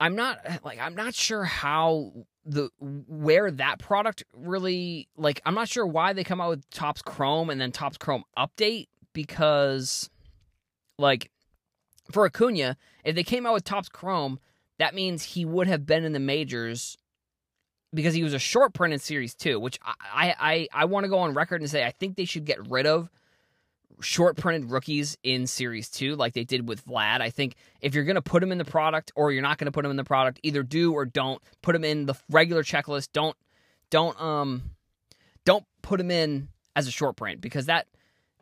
I'm 0.00 0.16
not 0.16 0.38
like 0.64 0.78
I'm 0.80 0.94
not 0.94 1.14
sure 1.14 1.44
how 1.44 2.12
the 2.44 2.70
where 2.80 3.50
that 3.50 3.78
product 3.78 4.24
really 4.34 5.08
like 5.16 5.40
I'm 5.44 5.54
not 5.54 5.68
sure 5.68 5.86
why 5.86 6.12
they 6.12 6.24
come 6.24 6.40
out 6.40 6.50
with 6.50 6.70
Topps 6.70 7.02
Chrome 7.02 7.50
and 7.50 7.60
then 7.60 7.70
Topps 7.70 7.98
Chrome 7.98 8.24
Update 8.36 8.88
because 9.12 10.10
like 10.98 11.30
for 12.10 12.26
Acuna, 12.26 12.76
if 13.04 13.14
they 13.14 13.22
came 13.22 13.46
out 13.46 13.54
with 13.54 13.64
Topps 13.64 13.88
Chrome, 13.88 14.40
that 14.78 14.94
means 14.94 15.22
he 15.22 15.44
would 15.44 15.68
have 15.68 15.86
been 15.86 16.04
in 16.04 16.12
the 16.12 16.20
majors 16.20 16.98
because 17.94 18.14
he 18.14 18.22
was 18.22 18.34
a 18.34 18.38
short 18.38 18.72
print 18.72 18.94
in 18.94 19.00
Series 19.00 19.34
Two, 19.34 19.60
which 19.60 19.78
I 19.84 20.34
I 20.38 20.68
I 20.72 20.84
want 20.86 21.04
to 21.04 21.08
go 21.08 21.18
on 21.18 21.34
record 21.34 21.60
and 21.60 21.70
say 21.70 21.84
I 21.84 21.90
think 21.90 22.16
they 22.16 22.24
should 22.24 22.44
get 22.44 22.68
rid 22.68 22.86
of 22.86 23.10
short 24.00 24.36
printed 24.36 24.70
rookies 24.70 25.16
in 25.22 25.46
Series 25.46 25.88
Two, 25.88 26.16
like 26.16 26.32
they 26.32 26.44
did 26.44 26.68
with 26.68 26.84
Vlad. 26.86 27.20
I 27.20 27.30
think 27.30 27.54
if 27.80 27.94
you're 27.94 28.04
gonna 28.04 28.22
put 28.22 28.42
him 28.42 28.52
in 28.52 28.58
the 28.58 28.64
product 28.64 29.12
or 29.14 29.32
you're 29.32 29.42
not 29.42 29.58
gonna 29.58 29.72
put 29.72 29.84
him 29.84 29.90
in 29.90 29.96
the 29.96 30.04
product, 30.04 30.40
either 30.42 30.62
do 30.62 30.92
or 30.92 31.04
don't 31.04 31.40
put 31.62 31.74
him 31.74 31.84
in 31.84 32.06
the 32.06 32.14
regular 32.30 32.62
checklist. 32.62 33.08
Don't 33.12 33.36
don't 33.90 34.20
um 34.20 34.70
don't 35.44 35.64
put 35.82 36.00
him 36.00 36.10
in 36.10 36.48
as 36.74 36.86
a 36.86 36.90
short 36.90 37.16
print 37.16 37.40
because 37.40 37.66
that 37.66 37.86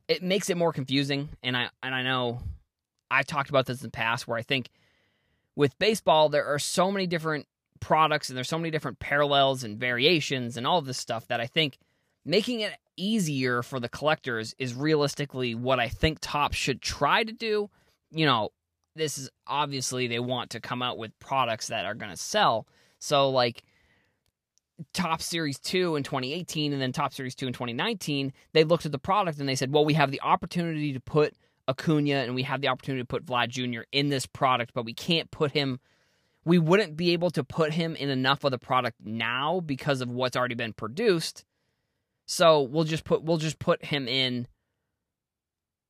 it 0.08 0.22
makes 0.22 0.50
it 0.50 0.56
more 0.56 0.72
confusing. 0.72 1.28
And 1.42 1.56
I 1.56 1.70
and 1.82 1.94
I 1.94 2.02
know 2.02 2.40
I've 3.10 3.26
talked 3.26 3.50
about 3.50 3.66
this 3.66 3.80
in 3.80 3.86
the 3.86 3.90
past 3.90 4.28
where 4.28 4.38
I 4.38 4.42
think 4.42 4.70
with 5.56 5.78
baseball 5.78 6.28
there 6.28 6.46
are 6.46 6.58
so 6.58 6.90
many 6.90 7.06
different 7.06 7.46
products 7.80 8.28
and 8.28 8.36
there's 8.36 8.48
so 8.48 8.58
many 8.58 8.70
different 8.70 8.98
parallels 8.98 9.64
and 9.64 9.78
variations 9.78 10.56
and 10.56 10.66
all 10.66 10.78
of 10.78 10.86
this 10.86 10.98
stuff 10.98 11.26
that 11.28 11.40
I 11.40 11.46
think 11.46 11.78
making 12.24 12.60
it 12.60 12.72
easier 12.96 13.62
for 13.62 13.80
the 13.80 13.88
collectors 13.88 14.54
is 14.58 14.74
realistically 14.74 15.54
what 15.54 15.80
I 15.80 15.88
think 15.88 16.18
Topps 16.20 16.56
should 16.56 16.82
try 16.82 17.24
to 17.24 17.32
do. 17.32 17.70
You 18.10 18.26
know, 18.26 18.50
this 18.94 19.18
is 19.18 19.30
obviously 19.46 20.06
they 20.06 20.18
want 20.18 20.50
to 20.50 20.60
come 20.60 20.82
out 20.82 20.98
with 20.98 21.18
products 21.18 21.68
that 21.68 21.84
are 21.84 21.94
going 21.94 22.10
to 22.10 22.16
sell. 22.16 22.66
So 22.98 23.30
like 23.30 23.62
Topps 24.92 25.24
Series 25.24 25.58
2 25.58 25.96
in 25.96 26.02
2018 26.02 26.72
and 26.72 26.80
then 26.80 26.92
Topps 26.92 27.16
Series 27.16 27.34
2 27.34 27.46
in 27.46 27.52
2019, 27.52 28.32
they 28.52 28.64
looked 28.64 28.86
at 28.86 28.92
the 28.92 28.98
product 28.98 29.38
and 29.38 29.48
they 29.48 29.54
said, 29.54 29.72
"Well, 29.72 29.84
we 29.84 29.94
have 29.94 30.10
the 30.10 30.20
opportunity 30.22 30.92
to 30.92 31.00
put 31.00 31.34
Acuna 31.68 32.16
and 32.16 32.34
we 32.34 32.42
have 32.42 32.60
the 32.60 32.68
opportunity 32.68 33.02
to 33.02 33.06
put 33.06 33.24
Vlad 33.24 33.48
Jr. 33.48 33.82
in 33.92 34.08
this 34.08 34.26
product, 34.26 34.72
but 34.74 34.84
we 34.84 34.94
can't 34.94 35.30
put 35.30 35.52
him 35.52 35.80
we 36.44 36.58
wouldn't 36.58 36.96
be 36.96 37.12
able 37.12 37.30
to 37.30 37.44
put 37.44 37.72
him 37.72 37.96
in 37.96 38.08
enough 38.08 38.44
of 38.44 38.50
the 38.50 38.58
product 38.58 38.96
now 39.04 39.60
because 39.60 40.00
of 40.00 40.10
what's 40.10 40.36
already 40.36 40.54
been 40.54 40.72
produced. 40.72 41.44
So 42.26 42.62
we'll 42.62 42.84
just 42.84 43.04
put 43.04 43.22
we'll 43.22 43.38
just 43.38 43.58
put 43.58 43.84
him 43.84 44.08
in 44.08 44.46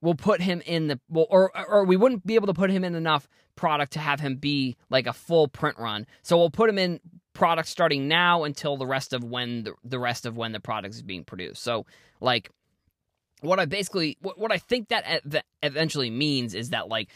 we'll 0.01 0.15
put 0.15 0.41
him 0.41 0.63
in 0.65 0.89
the 0.89 1.01
well, 1.09 1.27
or 1.31 1.53
or 1.69 1.85
we 1.85 1.97
wouldn't 1.97 2.27
be 2.27 2.35
able 2.35 2.47
to 2.47 2.55
put 2.55 2.71
him 2.71 2.85
in 2.85 2.95
enough 2.95 3.29
product 3.57 3.93
to 3.93 3.99
have 3.99 4.21
him 4.21 4.37
be 4.37 4.77
like 4.89 5.07
a 5.07 5.13
full 5.13 5.49
print 5.49 5.79
run. 5.79 6.07
So 6.23 6.37
we'll 6.39 6.51
put 6.51 6.71
him 6.71 6.79
in 6.79 7.01
product 7.33 7.69
starting 7.69 8.09
now 8.09 8.45
until 8.45 8.77
the 8.77 8.87
rest 8.87 9.13
of 9.13 9.23
when 9.23 9.65
the, 9.65 9.75
the 9.85 9.99
rest 9.99 10.27
of 10.27 10.37
when 10.37 10.53
the 10.53 10.61
product 10.61 10.95
is 10.95 11.03
being 11.03 11.25
produced. 11.25 11.63
So 11.63 11.87
like 12.21 12.51
what 13.41 13.61
I 13.61 13.67
basically 13.67 14.17
what, 14.21 14.39
what 14.39 14.53
I 14.53 14.59
think 14.59 14.89
that 14.89 15.23
eventually 15.63 16.11
means 16.11 16.55
is 16.55 16.71
that 16.71 16.89
like 16.89 17.11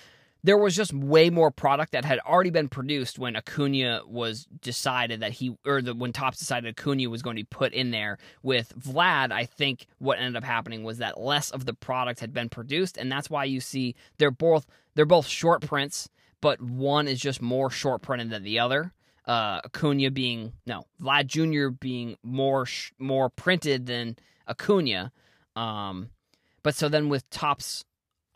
there 0.44 0.58
was 0.58 0.76
just 0.76 0.92
way 0.92 1.30
more 1.30 1.50
product 1.50 1.92
that 1.92 2.04
had 2.04 2.20
already 2.20 2.50
been 2.50 2.68
produced 2.68 3.18
when 3.18 3.34
Acuna 3.34 4.02
was 4.06 4.46
decided 4.60 5.20
that 5.20 5.32
he 5.32 5.56
or 5.64 5.80
the 5.80 5.94
when 5.94 6.12
Topps 6.12 6.38
decided 6.38 6.78
Acuna 6.78 7.08
was 7.08 7.22
going 7.22 7.34
to 7.34 7.40
be 7.40 7.48
put 7.50 7.72
in 7.72 7.90
there 7.90 8.18
with 8.42 8.72
Vlad. 8.78 9.32
I 9.32 9.46
think 9.46 9.86
what 9.98 10.18
ended 10.18 10.36
up 10.36 10.44
happening 10.44 10.84
was 10.84 10.98
that 10.98 11.18
less 11.18 11.50
of 11.50 11.64
the 11.64 11.72
product 11.72 12.20
had 12.20 12.34
been 12.34 12.50
produced, 12.50 12.98
and 12.98 13.10
that's 13.10 13.30
why 13.30 13.44
you 13.44 13.58
see 13.58 13.96
they're 14.18 14.30
both 14.30 14.66
they're 14.94 15.06
both 15.06 15.26
short 15.26 15.62
prints, 15.62 16.10
but 16.42 16.60
one 16.60 17.08
is 17.08 17.18
just 17.18 17.40
more 17.40 17.70
short 17.70 18.02
printed 18.02 18.28
than 18.28 18.44
the 18.44 18.58
other. 18.58 18.92
Uh, 19.26 19.62
Acuna 19.64 20.10
being 20.10 20.52
no 20.66 20.84
Vlad 21.00 21.26
Jr. 21.26 21.68
being 21.68 22.18
more 22.22 22.66
sh- 22.66 22.92
more 22.98 23.30
printed 23.30 23.86
than 23.86 24.16
Acuna. 24.46 25.10
Um, 25.56 26.10
but 26.62 26.74
so 26.74 26.90
then 26.90 27.08
with 27.08 27.28
Topps 27.30 27.86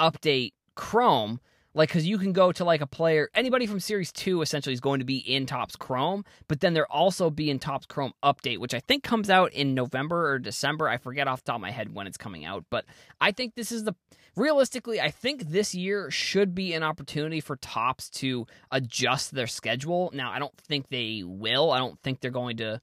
update 0.00 0.54
Chrome 0.74 1.40
like 1.78 1.88
because 1.88 2.06
you 2.06 2.18
can 2.18 2.32
go 2.32 2.52
to 2.52 2.64
like 2.64 2.80
a 2.80 2.86
player 2.86 3.30
anybody 3.34 3.66
from 3.66 3.80
series 3.80 4.12
2 4.12 4.42
essentially 4.42 4.74
is 4.74 4.80
going 4.80 4.98
to 4.98 5.06
be 5.06 5.18
in 5.18 5.46
Topps 5.46 5.76
Chrome 5.76 6.24
but 6.48 6.60
then 6.60 6.74
they're 6.74 6.90
also 6.92 7.30
be 7.30 7.48
in 7.48 7.58
Topps 7.58 7.86
Chrome 7.86 8.12
update 8.22 8.58
which 8.58 8.74
i 8.74 8.80
think 8.80 9.02
comes 9.02 9.30
out 9.30 9.52
in 9.52 9.74
november 9.74 10.30
or 10.30 10.38
december. 10.38 10.88
I 10.88 10.98
forget 10.98 11.28
off 11.28 11.42
the 11.44 11.52
top 11.52 11.56
of 11.56 11.62
my 11.62 11.70
head 11.70 11.94
when 11.94 12.06
it's 12.06 12.18
coming 12.18 12.44
out 12.44 12.64
but 12.68 12.84
i 13.20 13.30
think 13.32 13.54
this 13.54 13.72
is 13.72 13.84
the 13.84 13.94
realistically 14.36 15.00
i 15.00 15.10
think 15.10 15.48
this 15.48 15.74
year 15.74 16.10
should 16.10 16.54
be 16.54 16.74
an 16.74 16.82
opportunity 16.82 17.40
for 17.40 17.56
Topps 17.56 18.10
to 18.10 18.46
adjust 18.70 19.32
their 19.32 19.46
schedule. 19.46 20.10
Now 20.12 20.32
i 20.32 20.38
don't 20.38 20.56
think 20.58 20.88
they 20.88 21.22
will. 21.24 21.70
I 21.70 21.78
don't 21.78 21.98
think 22.02 22.20
they're 22.20 22.30
going 22.30 22.58
to 22.58 22.80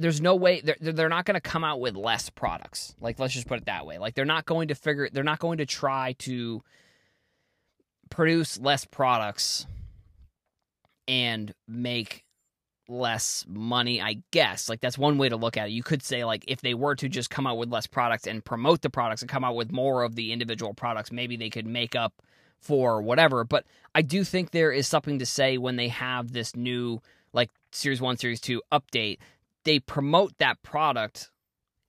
there's 0.00 0.20
no 0.20 0.36
way 0.36 0.60
they're, 0.60 0.76
they're 0.80 1.08
not 1.08 1.24
going 1.24 1.34
to 1.34 1.40
come 1.40 1.64
out 1.64 1.80
with 1.80 1.96
less 1.96 2.30
products. 2.30 2.94
Like 3.00 3.18
let's 3.18 3.34
just 3.34 3.48
put 3.48 3.58
it 3.58 3.66
that 3.66 3.84
way. 3.84 3.98
Like 3.98 4.14
they're 4.14 4.24
not 4.24 4.46
going 4.46 4.68
to 4.68 4.74
figure 4.74 5.08
they're 5.12 5.24
not 5.24 5.40
going 5.40 5.58
to 5.58 5.66
try 5.66 6.14
to 6.20 6.62
produce 8.10 8.58
less 8.58 8.84
products 8.84 9.66
and 11.06 11.54
make 11.66 12.24
less 12.88 13.44
money, 13.48 14.00
I 14.00 14.22
guess. 14.30 14.68
Like 14.68 14.80
that's 14.80 14.98
one 14.98 15.18
way 15.18 15.28
to 15.28 15.36
look 15.36 15.56
at 15.56 15.68
it. 15.68 15.72
You 15.72 15.82
could 15.82 16.02
say 16.02 16.24
like 16.24 16.44
if 16.48 16.60
they 16.60 16.74
were 16.74 16.94
to 16.96 17.08
just 17.08 17.30
come 17.30 17.46
out 17.46 17.58
with 17.58 17.70
less 17.70 17.86
products 17.86 18.26
and 18.26 18.44
promote 18.44 18.82
the 18.82 18.90
products 18.90 19.22
and 19.22 19.30
come 19.30 19.44
out 19.44 19.56
with 19.56 19.70
more 19.70 20.02
of 20.02 20.14
the 20.14 20.32
individual 20.32 20.74
products, 20.74 21.12
maybe 21.12 21.36
they 21.36 21.50
could 21.50 21.66
make 21.66 21.94
up 21.94 22.14
for 22.60 23.00
whatever. 23.02 23.44
But 23.44 23.64
I 23.94 24.02
do 24.02 24.24
think 24.24 24.50
there 24.50 24.72
is 24.72 24.88
something 24.88 25.18
to 25.18 25.26
say 25.26 25.58
when 25.58 25.76
they 25.76 25.88
have 25.88 26.32
this 26.32 26.56
new 26.56 27.00
like 27.32 27.50
series 27.72 28.00
1, 28.00 28.16
series 28.16 28.40
2 28.40 28.62
update, 28.72 29.18
they 29.64 29.78
promote 29.78 30.36
that 30.38 30.62
product 30.62 31.30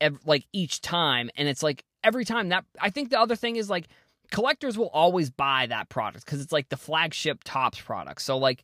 ev- 0.02 0.20
like 0.26 0.46
each 0.52 0.82
time 0.82 1.30
and 1.36 1.48
it's 1.48 1.64
like 1.64 1.84
every 2.04 2.26
time 2.26 2.50
that 2.50 2.66
I 2.80 2.90
think 2.90 3.10
the 3.10 3.20
other 3.20 3.36
thing 3.36 3.56
is 3.56 3.70
like 3.70 3.88
collectors 4.32 4.78
will 4.78 4.90
always 4.90 5.30
buy 5.30 5.66
that 5.68 5.90
product 5.90 6.26
because 6.26 6.42
it's 6.42 6.52
like 6.52 6.70
the 6.70 6.78
flagship 6.78 7.44
Topps 7.44 7.80
product. 7.82 8.22
So 8.22 8.38
like 8.38 8.64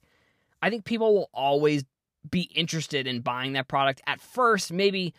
I 0.62 0.70
think 0.70 0.86
people 0.86 1.14
will 1.14 1.30
always 1.34 1.84
be 2.30 2.42
interested 2.56 3.08
in 3.08 3.22
buying 3.22 3.54
that 3.54 3.68
product 3.68 4.02
at 4.08 4.20
first 4.20 4.72
maybe 4.72 5.14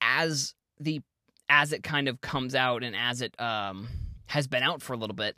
as 0.00 0.54
the 0.78 1.00
as 1.48 1.72
it 1.72 1.82
kind 1.82 2.08
of 2.08 2.20
comes 2.20 2.54
out 2.54 2.82
and 2.82 2.94
as 2.94 3.20
it 3.20 3.38
um 3.40 3.88
has 4.26 4.46
been 4.46 4.62
out 4.62 4.82
for 4.82 4.92
a 4.92 4.96
little 4.96 5.16
bit 5.16 5.36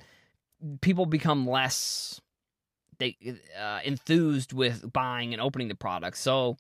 people 0.81 1.07
become 1.07 1.47
less 1.47 2.21
they 2.99 3.17
uh, 3.61 3.81
enthused 3.85 4.53
with 4.53 4.91
buying 4.93 5.33
and 5.33 5.41
opening 5.41 5.69
the 5.69 5.75
product 5.75 6.17
so 6.17 6.57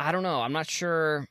i 0.00 0.12
don't 0.12 0.22
know 0.22 0.40
i'm 0.40 0.52
not 0.52 0.68
sure 0.68 1.26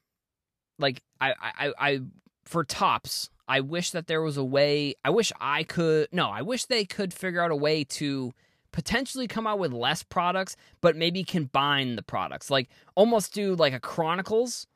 like 0.80 1.02
i 1.20 1.34
i 1.42 1.74
i 1.80 2.00
for 2.46 2.64
Topps 2.64 3.30
I 3.48 3.62
wish 3.62 3.92
that 3.92 4.08
there 4.08 4.22
was 4.22 4.38
a 4.38 4.44
way. 4.44 4.96
I 5.04 5.10
wish 5.10 5.32
I 5.40 5.64
could. 5.64 6.10
No, 6.12 6.30
I 6.30 6.42
wish 6.42 6.66
they 6.66 6.86
could 6.86 7.14
figure 7.14 7.42
out 7.42 7.52
a 7.52 7.56
way 7.56 7.84
to 7.86 8.34
potentially 8.72 9.28
come 9.28 9.48
out 9.48 9.60
with 9.60 9.72
less 9.72 10.04
products, 10.04 10.56
but 10.82 10.96
maybe 10.96 11.24
combine 11.24 11.96
the 11.96 12.04
products. 12.04 12.52
Like 12.52 12.70
almost 12.96 13.34
do 13.34 13.56
like 13.56 13.74
a 13.74 13.80
Chronicles, 13.80 14.68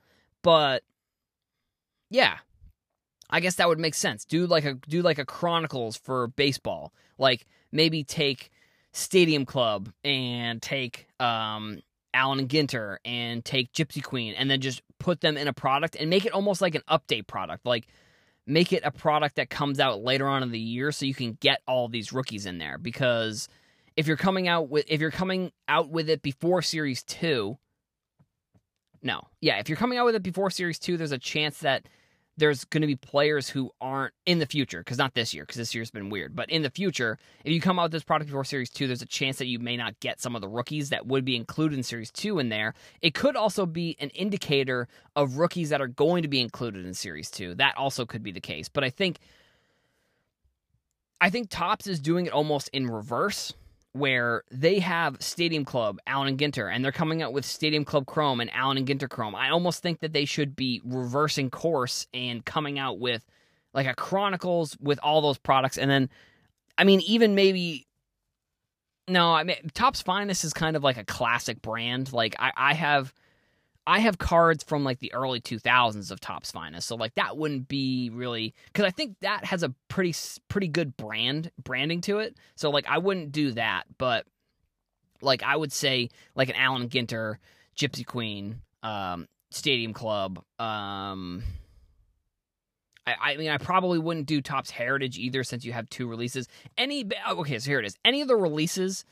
but 0.42 0.84
yeah. 2.10 2.38
I 3.30 3.40
guess 3.40 3.56
that 3.56 3.70
would 3.70 3.80
make 3.80 3.96
sense. 3.96 4.25
Do 4.25 4.46
like 4.46 4.66
a 4.66 4.74
do 4.74 5.01
like 5.01 5.20
a 5.20 5.25
Chronicles 5.25 5.96
for 5.96 6.28
baseball. 6.28 6.94
Like 7.18 7.46
maybe 7.72 8.04
take 8.04 8.51
Stadium 8.92 9.46
Club 9.46 9.90
and 10.04 10.62
take 10.62 11.08
um 11.20 11.82
and 12.13 12.50
Ginter 12.50 12.98
and 13.06 13.44
take 13.44 13.72
Gypsy 13.72 14.04
Queen 14.04 14.34
and 14.34 14.50
then 14.50 14.60
just 14.60 14.82
put 15.00 15.22
them 15.22 15.38
in 15.38 15.48
a 15.48 15.54
product 15.54 15.96
and 15.96 16.10
make 16.10 16.25
it 16.25 16.34
almost 16.34 16.62
like 16.62 16.75
an 16.75 16.84
update 16.90 17.28
product. 17.28 17.66
Like 17.66 17.88
make 18.48 18.74
it 18.74 18.83
a 18.83 18.91
product 18.91 19.36
that 19.36 19.50
comes 19.50 19.79
out 19.79 20.03
later 20.03 20.27
on 20.27 20.43
in 20.43 20.51
the 20.51 20.60
year 20.60 20.91
so 20.91 21.05
you 21.05 21.13
can 21.13 21.38
get 21.39 21.62
all 21.67 21.88
these 21.88 22.12
rookies 22.12 22.45
in 22.45 22.57
there. 22.57 22.77
Because 22.77 23.48
if 23.95 24.07
you're 24.07 24.17
coming 24.17 24.48
out 24.48 24.69
with 24.69 24.86
if 24.88 25.01
you're 25.01 25.12
coming 25.12 25.51
out 25.67 25.89
with 25.89 26.10
it 26.10 26.21
before 26.21 26.62
series 26.62 27.03
2 27.03 27.57
no. 29.03 29.21
Yeah 29.41 29.57
if 29.60 29.67
you're 29.69 29.77
coming 29.77 29.98
out 29.98 30.05
with 30.05 30.15
it 30.15 30.24
before 30.24 30.50
series 30.50 30.79
2 30.79 30.98
there's 30.98 31.12
a 31.12 31.17
chance 31.17 31.60
that 31.60 31.88
there's 32.41 32.65
going 32.65 32.81
to 32.81 32.88
be 32.88 32.95
players 32.95 33.48
who 33.48 33.69
aren't 33.79 34.13
in 34.25 34.39
the 34.39 34.48
future 34.48 34.79
because 34.79 34.98
not 34.98 35.13
this 35.13 35.31
year 35.31 35.43
because 35.43 35.57
this 35.57 35.75
year's 35.75 35.91
been 35.91 36.10
weird 36.10 36.36
but 36.36 36.50
in 36.50 36.63
the 36.63 36.71
future 36.71 37.19
if 37.45 37.53
you 37.53 37.62
come 37.62 37.77
out 37.77 37.83
with 37.83 37.91
this 37.91 38.03
product 38.03 38.29
before 38.29 38.43
series 38.43 38.71
2 38.71 38.88
there's 38.88 39.03
a 39.03 39.05
chance 39.05 39.38
that 39.38 39.45
you 39.45 39.60
may 39.60 39.77
not 39.77 40.00
get 40.00 40.19
some 40.19 40.36
of 40.36 40.41
the 40.41 40.48
rookies 40.48 40.89
that 40.89 41.05
would 41.05 41.24
be 41.24 41.36
included 41.36 41.77
in 41.77 41.83
series 41.83 42.12
2 42.12 42.39
in 42.39 42.50
there. 42.50 42.74
It 43.01 43.13
could 43.13 43.36
also 43.36 43.67
be 43.67 43.95
an 44.00 44.10
indicator 44.10 44.88
of 45.15 45.38
rookies 45.38 45.69
that 45.69 45.81
are 45.81 45.88
going 45.88 46.24
to 46.24 46.27
be 46.27 46.41
included 46.41 46.86
in 46.86 46.93
series 46.93 47.29
2 47.29 47.55
that 47.55 47.77
also 47.77 48.05
could 48.05 48.24
be 48.24 48.31
the 48.31 48.41
case 48.41 48.69
but 48.69 48.83
i 48.83 48.89
think 48.89 49.19
i 51.19 51.29
think 51.29 51.50
Topps 51.50 51.88
is 51.88 52.00
doing 52.00 52.25
it 52.25 52.33
almost 52.33 52.69
in 52.69 52.88
reverse 52.88 53.53
where 53.93 54.43
they 54.51 54.79
have 54.79 55.17
Stadium 55.21 55.65
Club, 55.65 56.00
Allen 56.07 56.29
and 56.29 56.38
Ginter, 56.38 56.74
and 56.74 56.83
they're 56.83 56.91
coming 56.91 57.21
out 57.21 57.33
with 57.33 57.45
Stadium 57.45 57.83
Club 57.83 58.05
Chrome 58.05 58.39
and 58.39 58.50
Allen 58.53 58.77
and 58.77 58.88
Ginter 58.88 59.10
Chrome. 59.10 59.36
I 59.36 59.50
almost 59.50 59.81
think 59.83 60.00
that 60.00 60.13
they 60.13 60.25
should 60.25 60.55
be 60.55 60.81
reversing 60.86 61.50
course 61.50 62.07
and 62.13 62.45
coming 62.45 62.79
out 62.79 63.00
with 63.00 63.25
like 63.74 63.88
a 63.88 63.95
Chronicles 63.95 64.77
with 64.79 65.00
all 65.03 65.21
those 65.21 65.38
products. 65.38 65.77
And 65.77 65.89
then, 65.89 66.10
I 66.77 66.83
mean, 66.83 67.01
even 67.01 67.36
maybe. 67.36 67.88
No, 69.07 69.33
I 69.33 69.43
mean, 69.43 69.57
Topps 69.74 70.01
Finest 70.01 70.45
is 70.45 70.53
kind 70.53 70.75
of 70.75 70.83
like 70.83 70.98
a 70.98 71.03
classic 71.03 71.62
brand. 71.62 72.13
Like, 72.13 72.36
I, 72.39 72.51
I 72.55 72.74
have 72.74 73.13
I 73.88 74.00
have 74.00 74.17
cards 74.19 74.63
from 74.63 74.83
like 74.83 75.00
the 75.00 75.13
early 75.13 75.41
2000s 75.41 76.11
of 76.11 76.19
Topps 76.19 76.51
Finest, 76.51 76.88
so 76.88 76.95
like 76.95 77.15
that 77.15 77.35
wouldn't 77.35 77.67
be 77.67 78.09
really 78.13 78.53
because 78.67 78.85
I 78.85 78.91
think 78.91 79.17
that 79.21 79.45
has 79.45 79.63
a 79.63 79.73
pretty 79.88 80.13
pretty 80.47 80.67
good 80.67 80.95
brand 80.97 81.51
branding 81.61 82.01
to 82.01 82.19
it. 82.19 82.38
So 82.55 82.69
like 82.69 82.85
I 82.88 83.00
wouldn't 83.00 83.31
do 83.31 83.51
that, 83.53 83.85
but 83.97 84.25
like 85.21 85.41
I 85.41 85.55
would 85.55 85.71
say 85.71 86.09
like 86.35 86.50
an 86.50 86.55
Allen 86.55 86.89
Ginter, 86.89 87.38
Gypsy 87.75 88.05
Queen, 88.05 88.61
um, 88.83 89.27
Stadium 89.50 89.93
Club. 89.93 90.43
Um, 90.59 91.43
I, 93.07 93.15
I 93.19 93.38
mean 93.38 93.50
I 93.50 93.57
probably 93.57 93.97
wouldn't 93.97 94.27
do 94.27 94.41
Topps 94.41 94.69
Heritage 94.69 95.17
either 95.17 95.43
since 95.43 95.65
you 95.65 95.73
have 95.73 95.89
two 95.89 96.07
releases. 96.07 96.47
Any 96.77 97.09
okay, 97.31 97.57
so 97.57 97.69
here 97.69 97.79
it 97.79 97.85
is. 97.85 97.97
Any 98.05 98.21
of 98.21 98.27
the 98.27 98.35
releases 98.35 99.05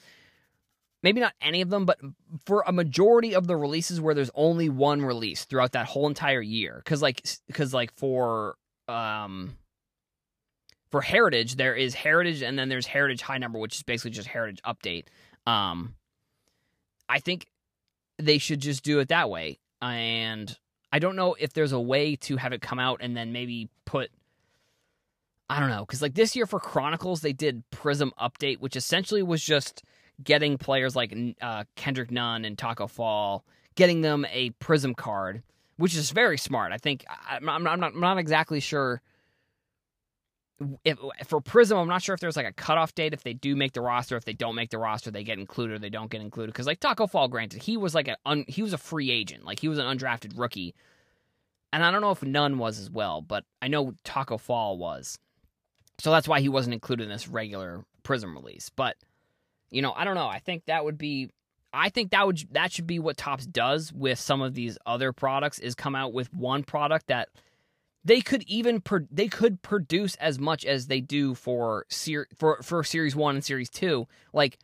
maybe 1.04 1.22
not 1.22 1.34
any 1.42 1.62
of 1.62 1.70
them, 1.70 1.86
but 1.86 2.00
for 2.46 2.64
a 2.68 2.72
majority 2.72 3.34
of 3.36 3.48
the 3.48 3.56
releases 3.56 4.02
where 4.02 4.14
there's 4.14 4.32
only 4.36 4.70
one 4.70 5.02
release 5.02 5.46
throughout 5.46 5.74
that 5.74 5.86
whole 5.86 6.08
entire 6.08 6.42
year. 6.42 6.82
Cause 6.86 7.02
like, 7.02 7.26
cause 7.54 7.74
like 7.74 7.94
for, 7.96 8.56
um, 8.88 9.56
for 10.92 11.02
Heritage, 11.02 11.56
there 11.56 11.76
is 11.76 11.94
Heritage 11.94 12.42
and 12.42 12.58
then 12.58 12.70
there's 12.70 12.88
Heritage 12.88 13.22
High 13.22 13.38
Number, 13.38 13.60
which 13.60 13.76
is 13.76 13.84
basically 13.84 14.12
just 14.12 14.28
Heritage 14.28 14.62
Update. 14.66 15.06
Um, 15.46 15.96
I 17.08 17.20
think 17.20 17.48
they 18.18 18.38
should 18.38 18.60
just 18.60 18.84
do 18.84 19.00
it 19.00 19.10
that 19.10 19.30
way. 19.30 19.60
And 19.82 20.56
I 20.92 21.00
don't 21.00 21.16
know 21.16 21.36
if 21.40 21.54
there's 21.54 21.72
a 21.72 21.80
way 21.80 22.16
to 22.18 22.38
have 22.38 22.54
it 22.54 22.62
come 22.62 22.80
out 22.80 23.00
and 23.02 23.16
then 23.16 23.32
maybe 23.32 23.70
put 23.86 24.10
I 25.52 25.60
don't 25.60 25.70
know, 25.70 25.84
because 25.84 26.02
like 26.02 26.14
this 26.14 26.36
year 26.36 26.46
for 26.46 26.60
Chronicles, 26.60 27.22
they 27.22 27.34
did 27.34 27.64
Prizm 27.72 28.12
Update, 28.22 28.60
which 28.60 28.76
essentially 28.76 29.24
was 29.24 29.44
just 29.44 29.82
getting 30.24 30.58
players 30.58 30.96
like 30.96 31.16
uh, 31.42 31.64
Kendrick 31.76 32.12
Nunn 32.12 32.46
and 32.46 32.58
Taco 32.58 32.88
Fall, 32.88 33.46
getting 33.76 34.02
them 34.02 34.26
a 34.32 34.52
Prizm 34.52 34.96
card, 34.96 35.44
which 35.78 35.96
is 35.96 36.12
very 36.12 36.38
smart. 36.38 36.72
I 36.72 36.78
think 36.78 37.06
I, 37.10 37.38
am 37.38 37.46
not, 37.46 37.56
I'm 37.68 37.80
not, 37.80 37.94
I'm 37.94 38.00
not 38.00 38.18
exactly 38.18 38.60
sure. 38.60 39.02
if 40.84 40.98
for 41.26 41.40
Prizm, 41.40 41.78
I'm 41.80 41.88
not 41.88 42.02
sure 42.02 42.14
if 42.14 42.20
there's 42.20 42.36
like 42.36 42.46
a 42.46 42.54
cutoff 42.54 42.94
date 42.94 43.14
if 43.14 43.24
they 43.24 43.34
do 43.34 43.56
make 43.56 43.74
the 43.74 43.82
roster. 43.82 44.18
If 44.18 44.26
they 44.26 44.34
don't 44.34 44.56
make 44.56 44.72
the 44.72 44.78
roster, 44.78 45.12
they 45.12 45.24
get 45.24 45.40
included 45.40 45.76
or 45.76 45.80
they 45.80 45.90
don't 45.90 46.12
get 46.12 46.22
included. 46.22 46.52
Because 46.52 46.68
like 46.68 46.80
Taco 46.80 47.08
Fall, 47.08 47.28
granted, 47.28 47.64
he 47.64 47.78
was 47.78 47.96
like 47.96 48.08
a 48.08 48.18
un, 48.26 48.44
he 48.48 48.62
was 48.62 48.74
a 48.74 48.78
free 48.78 49.12
agent, 49.12 49.46
like 49.46 49.60
he 49.60 49.68
was 49.70 49.80
an 49.80 49.86
undrafted 49.86 50.38
rookie, 50.38 50.76
and 51.72 51.84
I 51.84 51.92
don't 51.92 52.02
know 52.02 52.12
if 52.12 52.24
Nunn 52.24 52.58
was 52.58 52.80
as 52.80 52.90
well, 52.90 53.22
but 53.22 53.46
I 53.62 53.68
know 53.68 53.94
Taco 54.04 54.38
Fall 54.38 54.78
was, 54.78 55.18
so 56.00 56.12
that's 56.12 56.28
why 56.28 56.42
he 56.42 56.50
wasn't 56.50 56.74
included 56.74 57.04
in 57.04 57.10
this 57.10 57.28
regular 57.28 57.86
Prizm 58.04 58.34
release. 58.34 58.70
But 58.70 58.98
you 59.72 59.82
know, 59.82 59.94
I 59.96 60.04
don't 60.04 60.16
know. 60.16 60.28
I 60.28 60.40
think 60.40 60.66
that 60.66 60.84
would 60.84 60.98
be. 60.98 61.30
I 61.72 61.90
think 61.90 62.12
that 62.12 62.26
would 62.26 62.44
that 62.52 62.72
should 62.72 62.88
be 62.88 62.98
what 62.98 63.18
Topps 63.18 63.46
does 63.46 63.94
with 63.94 64.18
some 64.18 64.42
of 64.42 64.56
these 64.56 64.78
other 64.88 65.14
products 65.14 65.60
is 65.60 65.76
come 65.76 65.96
out 65.96 66.14
with 66.14 66.34
one 66.34 66.64
product 66.64 67.08
that 67.08 67.30
they 68.04 68.22
could 68.22 68.44
even 68.48 68.82
pro- 68.82 69.08
they 69.12 69.28
could 69.28 69.62
produce 69.62 70.16
as 70.16 70.40
much 70.40 70.66
as 70.66 70.88
they 70.88 71.02
do 71.02 71.36
for 71.36 71.86
ser- 71.90 72.28
for 72.36 72.60
for 72.64 72.84
series 72.84 73.16
1 73.16 73.36
and 73.36 73.46
series 73.46 73.70
2 73.70 74.08
like 74.34 74.58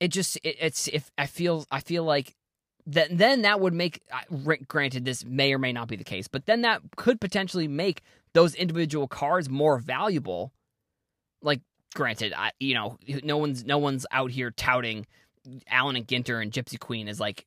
it 0.00 0.08
just 0.08 0.36
it, 0.36 0.56
it's 0.60 0.88
if 0.88 1.10
i 1.18 1.26
feel 1.26 1.66
i 1.70 1.80
feel 1.80 2.04
like 2.04 2.34
that 2.86 3.08
then 3.10 3.42
that 3.42 3.60
would 3.60 3.74
make 3.74 4.02
granted 4.68 5.04
this 5.04 5.24
may 5.24 5.52
or 5.52 5.58
may 5.58 5.72
not 5.72 5.88
be 5.88 5.96
the 5.96 6.04
case 6.04 6.28
but 6.28 6.46
then 6.46 6.62
that 6.62 6.80
could 6.96 7.20
potentially 7.20 7.68
make 7.68 8.02
those 8.32 8.54
individual 8.54 9.08
cards 9.08 9.48
more 9.48 9.78
valuable 9.78 10.52
like 11.42 11.60
granted 11.94 12.32
i 12.36 12.50
you 12.60 12.74
know 12.74 12.98
no 13.22 13.38
one's 13.38 13.64
no 13.64 13.78
one's 13.78 14.06
out 14.12 14.30
here 14.30 14.50
touting 14.50 15.06
Allen 15.68 15.96
and 15.96 16.06
Ginter 16.06 16.40
and 16.40 16.50
Gypsy 16.50 16.78
Queen 16.78 17.08
as 17.08 17.20
like 17.20 17.46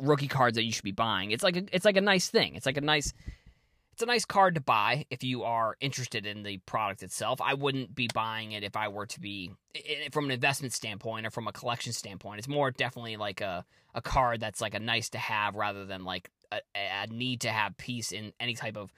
rookie 0.00 0.28
cards 0.28 0.56
that 0.56 0.64
you 0.64 0.72
should 0.72 0.84
be 0.84 0.92
buying. 0.92 1.30
It's 1.30 1.44
like 1.44 1.56
a, 1.56 1.64
it's 1.72 1.84
like 1.84 1.96
a 1.96 2.00
nice 2.00 2.28
thing. 2.28 2.56
It's 2.56 2.66
like 2.66 2.76
a 2.76 2.80
nice 2.80 3.12
it's 3.92 4.02
a 4.02 4.06
nice 4.06 4.24
card 4.24 4.56
to 4.56 4.60
buy 4.60 5.06
if 5.08 5.22
you 5.22 5.44
are 5.44 5.76
interested 5.80 6.26
in 6.26 6.42
the 6.42 6.58
product 6.66 7.04
itself. 7.04 7.40
I 7.40 7.54
wouldn't 7.54 7.94
be 7.94 8.08
buying 8.12 8.50
it 8.50 8.64
if 8.64 8.76
I 8.76 8.88
were 8.88 9.06
to 9.06 9.20
be 9.20 9.52
from 10.10 10.24
an 10.24 10.30
investment 10.32 10.72
standpoint 10.72 11.26
or 11.26 11.30
from 11.30 11.46
a 11.46 11.52
collection 11.52 11.92
standpoint. 11.92 12.40
It's 12.40 12.48
more 12.48 12.72
definitely 12.72 13.16
like 13.16 13.40
a 13.40 13.64
a 13.94 14.02
card 14.02 14.40
that's 14.40 14.60
like 14.60 14.74
a 14.74 14.80
nice 14.80 15.10
to 15.10 15.18
have 15.18 15.54
rather 15.54 15.84
than 15.84 16.04
like 16.04 16.28
a, 16.50 16.60
a 16.74 17.06
need 17.06 17.42
to 17.42 17.50
have 17.50 17.76
piece 17.76 18.10
in 18.10 18.32
any 18.40 18.54
type 18.54 18.76
of 18.76 18.92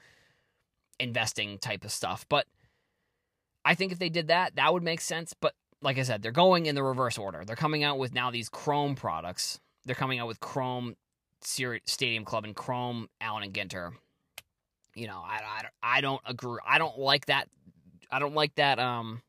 investing 0.99 1.59
type 1.59 1.85
of 1.85 1.91
stuff. 1.91 2.25
But 2.27 2.47
I 3.67 3.75
think 3.75 3.91
if 3.91 3.99
they 3.99 4.09
did 4.09 4.27
that, 4.27 4.55
that 4.55 4.73
would 4.73 4.83
make 4.83 5.01
sense. 5.01 5.33
But 5.39 5.53
like 5.81 5.97
I 5.97 6.03
said, 6.03 6.21
they're 6.21 6.31
going 6.31 6.65
in 6.65 6.75
the 6.75 6.83
reverse 6.83 7.17
order. 7.17 7.43
They're 7.45 7.55
coming 7.55 7.83
out 7.83 7.99
with 7.99 8.13
now 8.13 8.31
these 8.31 8.49
Chrome 8.49 8.95
products 8.95 9.59
they're 9.87 9.95
coming 9.95 10.19
out 10.19 10.27
with 10.27 10.39
Chrome 10.39 10.95
Stadium 11.41 12.25
Club 12.25 12.43
and 12.43 12.55
Chrome 12.55 13.07
Allen 13.21 13.43
and 13.43 13.53
Ginter. 13.53 13.93
You 14.93 15.07
know, 15.07 15.23
I, 15.25 15.39
I, 15.81 15.97
I 15.97 16.01
don't 16.01 16.21
agree. 16.25 16.59
I 16.67 16.77
don't 16.77 16.99
like 16.99 17.27
that. 17.27 17.47
I 18.11 18.19
don't 18.19 18.35
like 18.35 18.53
that. 18.55 18.79
Um, 18.79 19.21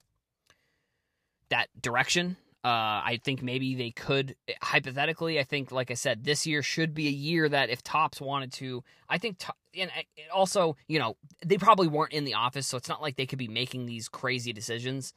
that 1.51 1.69
direction. 1.81 2.37
Uh, 2.69 3.01
I 3.03 3.19
think 3.25 3.43
maybe 3.43 3.75
they 3.75 3.93
could 3.93 4.37
hypothetically. 4.61 5.41
I 5.41 5.43
think, 5.43 5.73
like 5.73 5.91
I 5.91 5.95
said, 5.95 6.25
this 6.25 6.47
year 6.47 6.63
should 6.63 6.93
be 6.93 7.07
a 7.07 7.11
year 7.11 7.49
that 7.49 7.71
if 7.71 7.83
Topps 7.83 8.21
wanted 8.21 8.53
to, 8.55 8.85
I 9.09 9.17
think, 9.17 9.43
and 9.75 9.91
also, 10.35 10.77
you 10.87 10.99
know, 10.99 11.17
they 11.43 11.57
probably 11.57 11.89
weren't 11.89 12.13
in 12.13 12.25
the 12.25 12.35
office, 12.35 12.67
so 12.67 12.77
it's 12.77 12.91
not 12.91 13.01
like 13.01 13.17
they 13.17 13.25
could 13.25 13.39
be 13.39 13.49
making 13.49 13.87
these 13.87 14.07
crazy 14.07 14.53
decisions 14.53 15.15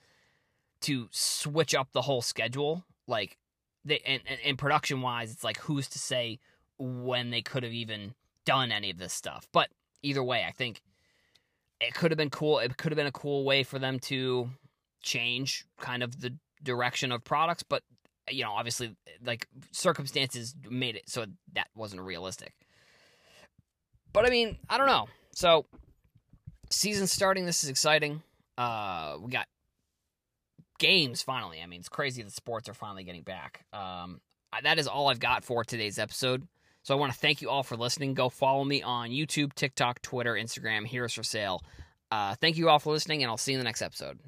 to 0.81 1.09
switch 1.11 1.75
up 1.75 1.89
the 1.91 2.03
whole 2.03 2.21
schedule. 2.21 2.85
Like 3.05 3.37
they 3.83 3.99
and, 4.05 4.21
and, 4.29 4.39
and 4.45 4.57
production 4.57 5.01
wise, 5.01 5.33
it's 5.33 5.43
like 5.43 5.57
who's 5.57 5.89
to 5.89 5.99
say 5.99 6.39
when 6.77 7.31
they 7.31 7.41
could 7.41 7.63
have 7.63 7.73
even 7.73 8.13
done 8.45 8.71
any 8.71 8.91
of 8.91 8.97
this 8.97 9.11
stuff. 9.11 9.45
But 9.51 9.67
either 10.01 10.23
way, 10.23 10.45
I 10.47 10.51
think 10.51 10.81
it 11.81 11.95
could 11.95 12.11
have 12.11 12.17
been 12.17 12.29
cool. 12.29 12.59
It 12.59 12.77
could 12.77 12.93
have 12.93 12.97
been 12.97 13.07
a 13.07 13.11
cool 13.11 13.43
way 13.43 13.63
for 13.63 13.77
them 13.77 13.99
to 14.03 14.51
change 15.01 15.65
kind 15.81 16.01
of 16.01 16.21
the 16.21 16.37
direction 16.63 17.11
of 17.11 17.23
products, 17.23 17.63
but 17.63 17.83
you 18.29 18.43
know, 18.43 18.51
obviously, 18.51 18.95
like 19.23 19.47
circumstances 19.71 20.55
made 20.69 20.95
it 20.95 21.09
so 21.09 21.25
that 21.53 21.67
wasn't 21.75 22.01
realistic. 22.01 22.53
But 24.13 24.25
I 24.25 24.29
mean, 24.29 24.57
I 24.69 24.77
don't 24.77 24.87
know. 24.87 25.07
So, 25.33 25.65
season 26.69 27.07
starting. 27.07 27.45
This 27.45 27.63
is 27.63 27.69
exciting. 27.69 28.21
Uh, 28.57 29.17
we 29.21 29.31
got 29.31 29.47
games 30.79 31.21
finally. 31.21 31.61
I 31.61 31.67
mean, 31.67 31.79
it's 31.79 31.89
crazy 31.89 32.21
that 32.21 32.31
sports 32.31 32.67
are 32.67 32.73
finally 32.73 33.03
getting 33.03 33.23
back. 33.23 33.65
Um, 33.73 34.19
that 34.63 34.79
is 34.79 34.87
all 34.87 35.09
I've 35.09 35.19
got 35.19 35.43
for 35.43 35.63
today's 35.63 35.97
episode. 35.97 36.47
So 36.83 36.95
I 36.95 36.99
want 36.99 37.13
to 37.13 37.19
thank 37.19 37.41
you 37.41 37.49
all 37.49 37.63
for 37.63 37.77
listening. 37.77 38.15
Go 38.15 38.29
follow 38.29 38.63
me 38.63 38.81
on 38.81 39.09
YouTube, 39.09 39.53
TikTok, 39.53 40.01
Twitter, 40.01 40.33
Instagram. 40.33 40.85
Heroes 40.85 41.13
for 41.13 41.23
sale. 41.23 41.63
Uh, 42.09 42.35
thank 42.35 42.57
you 42.57 42.69
all 42.69 42.79
for 42.79 42.91
listening, 42.91 43.23
and 43.23 43.29
I'll 43.29 43.37
see 43.37 43.53
you 43.53 43.57
in 43.57 43.59
the 43.59 43.65
next 43.69 43.81
episode. 43.81 44.19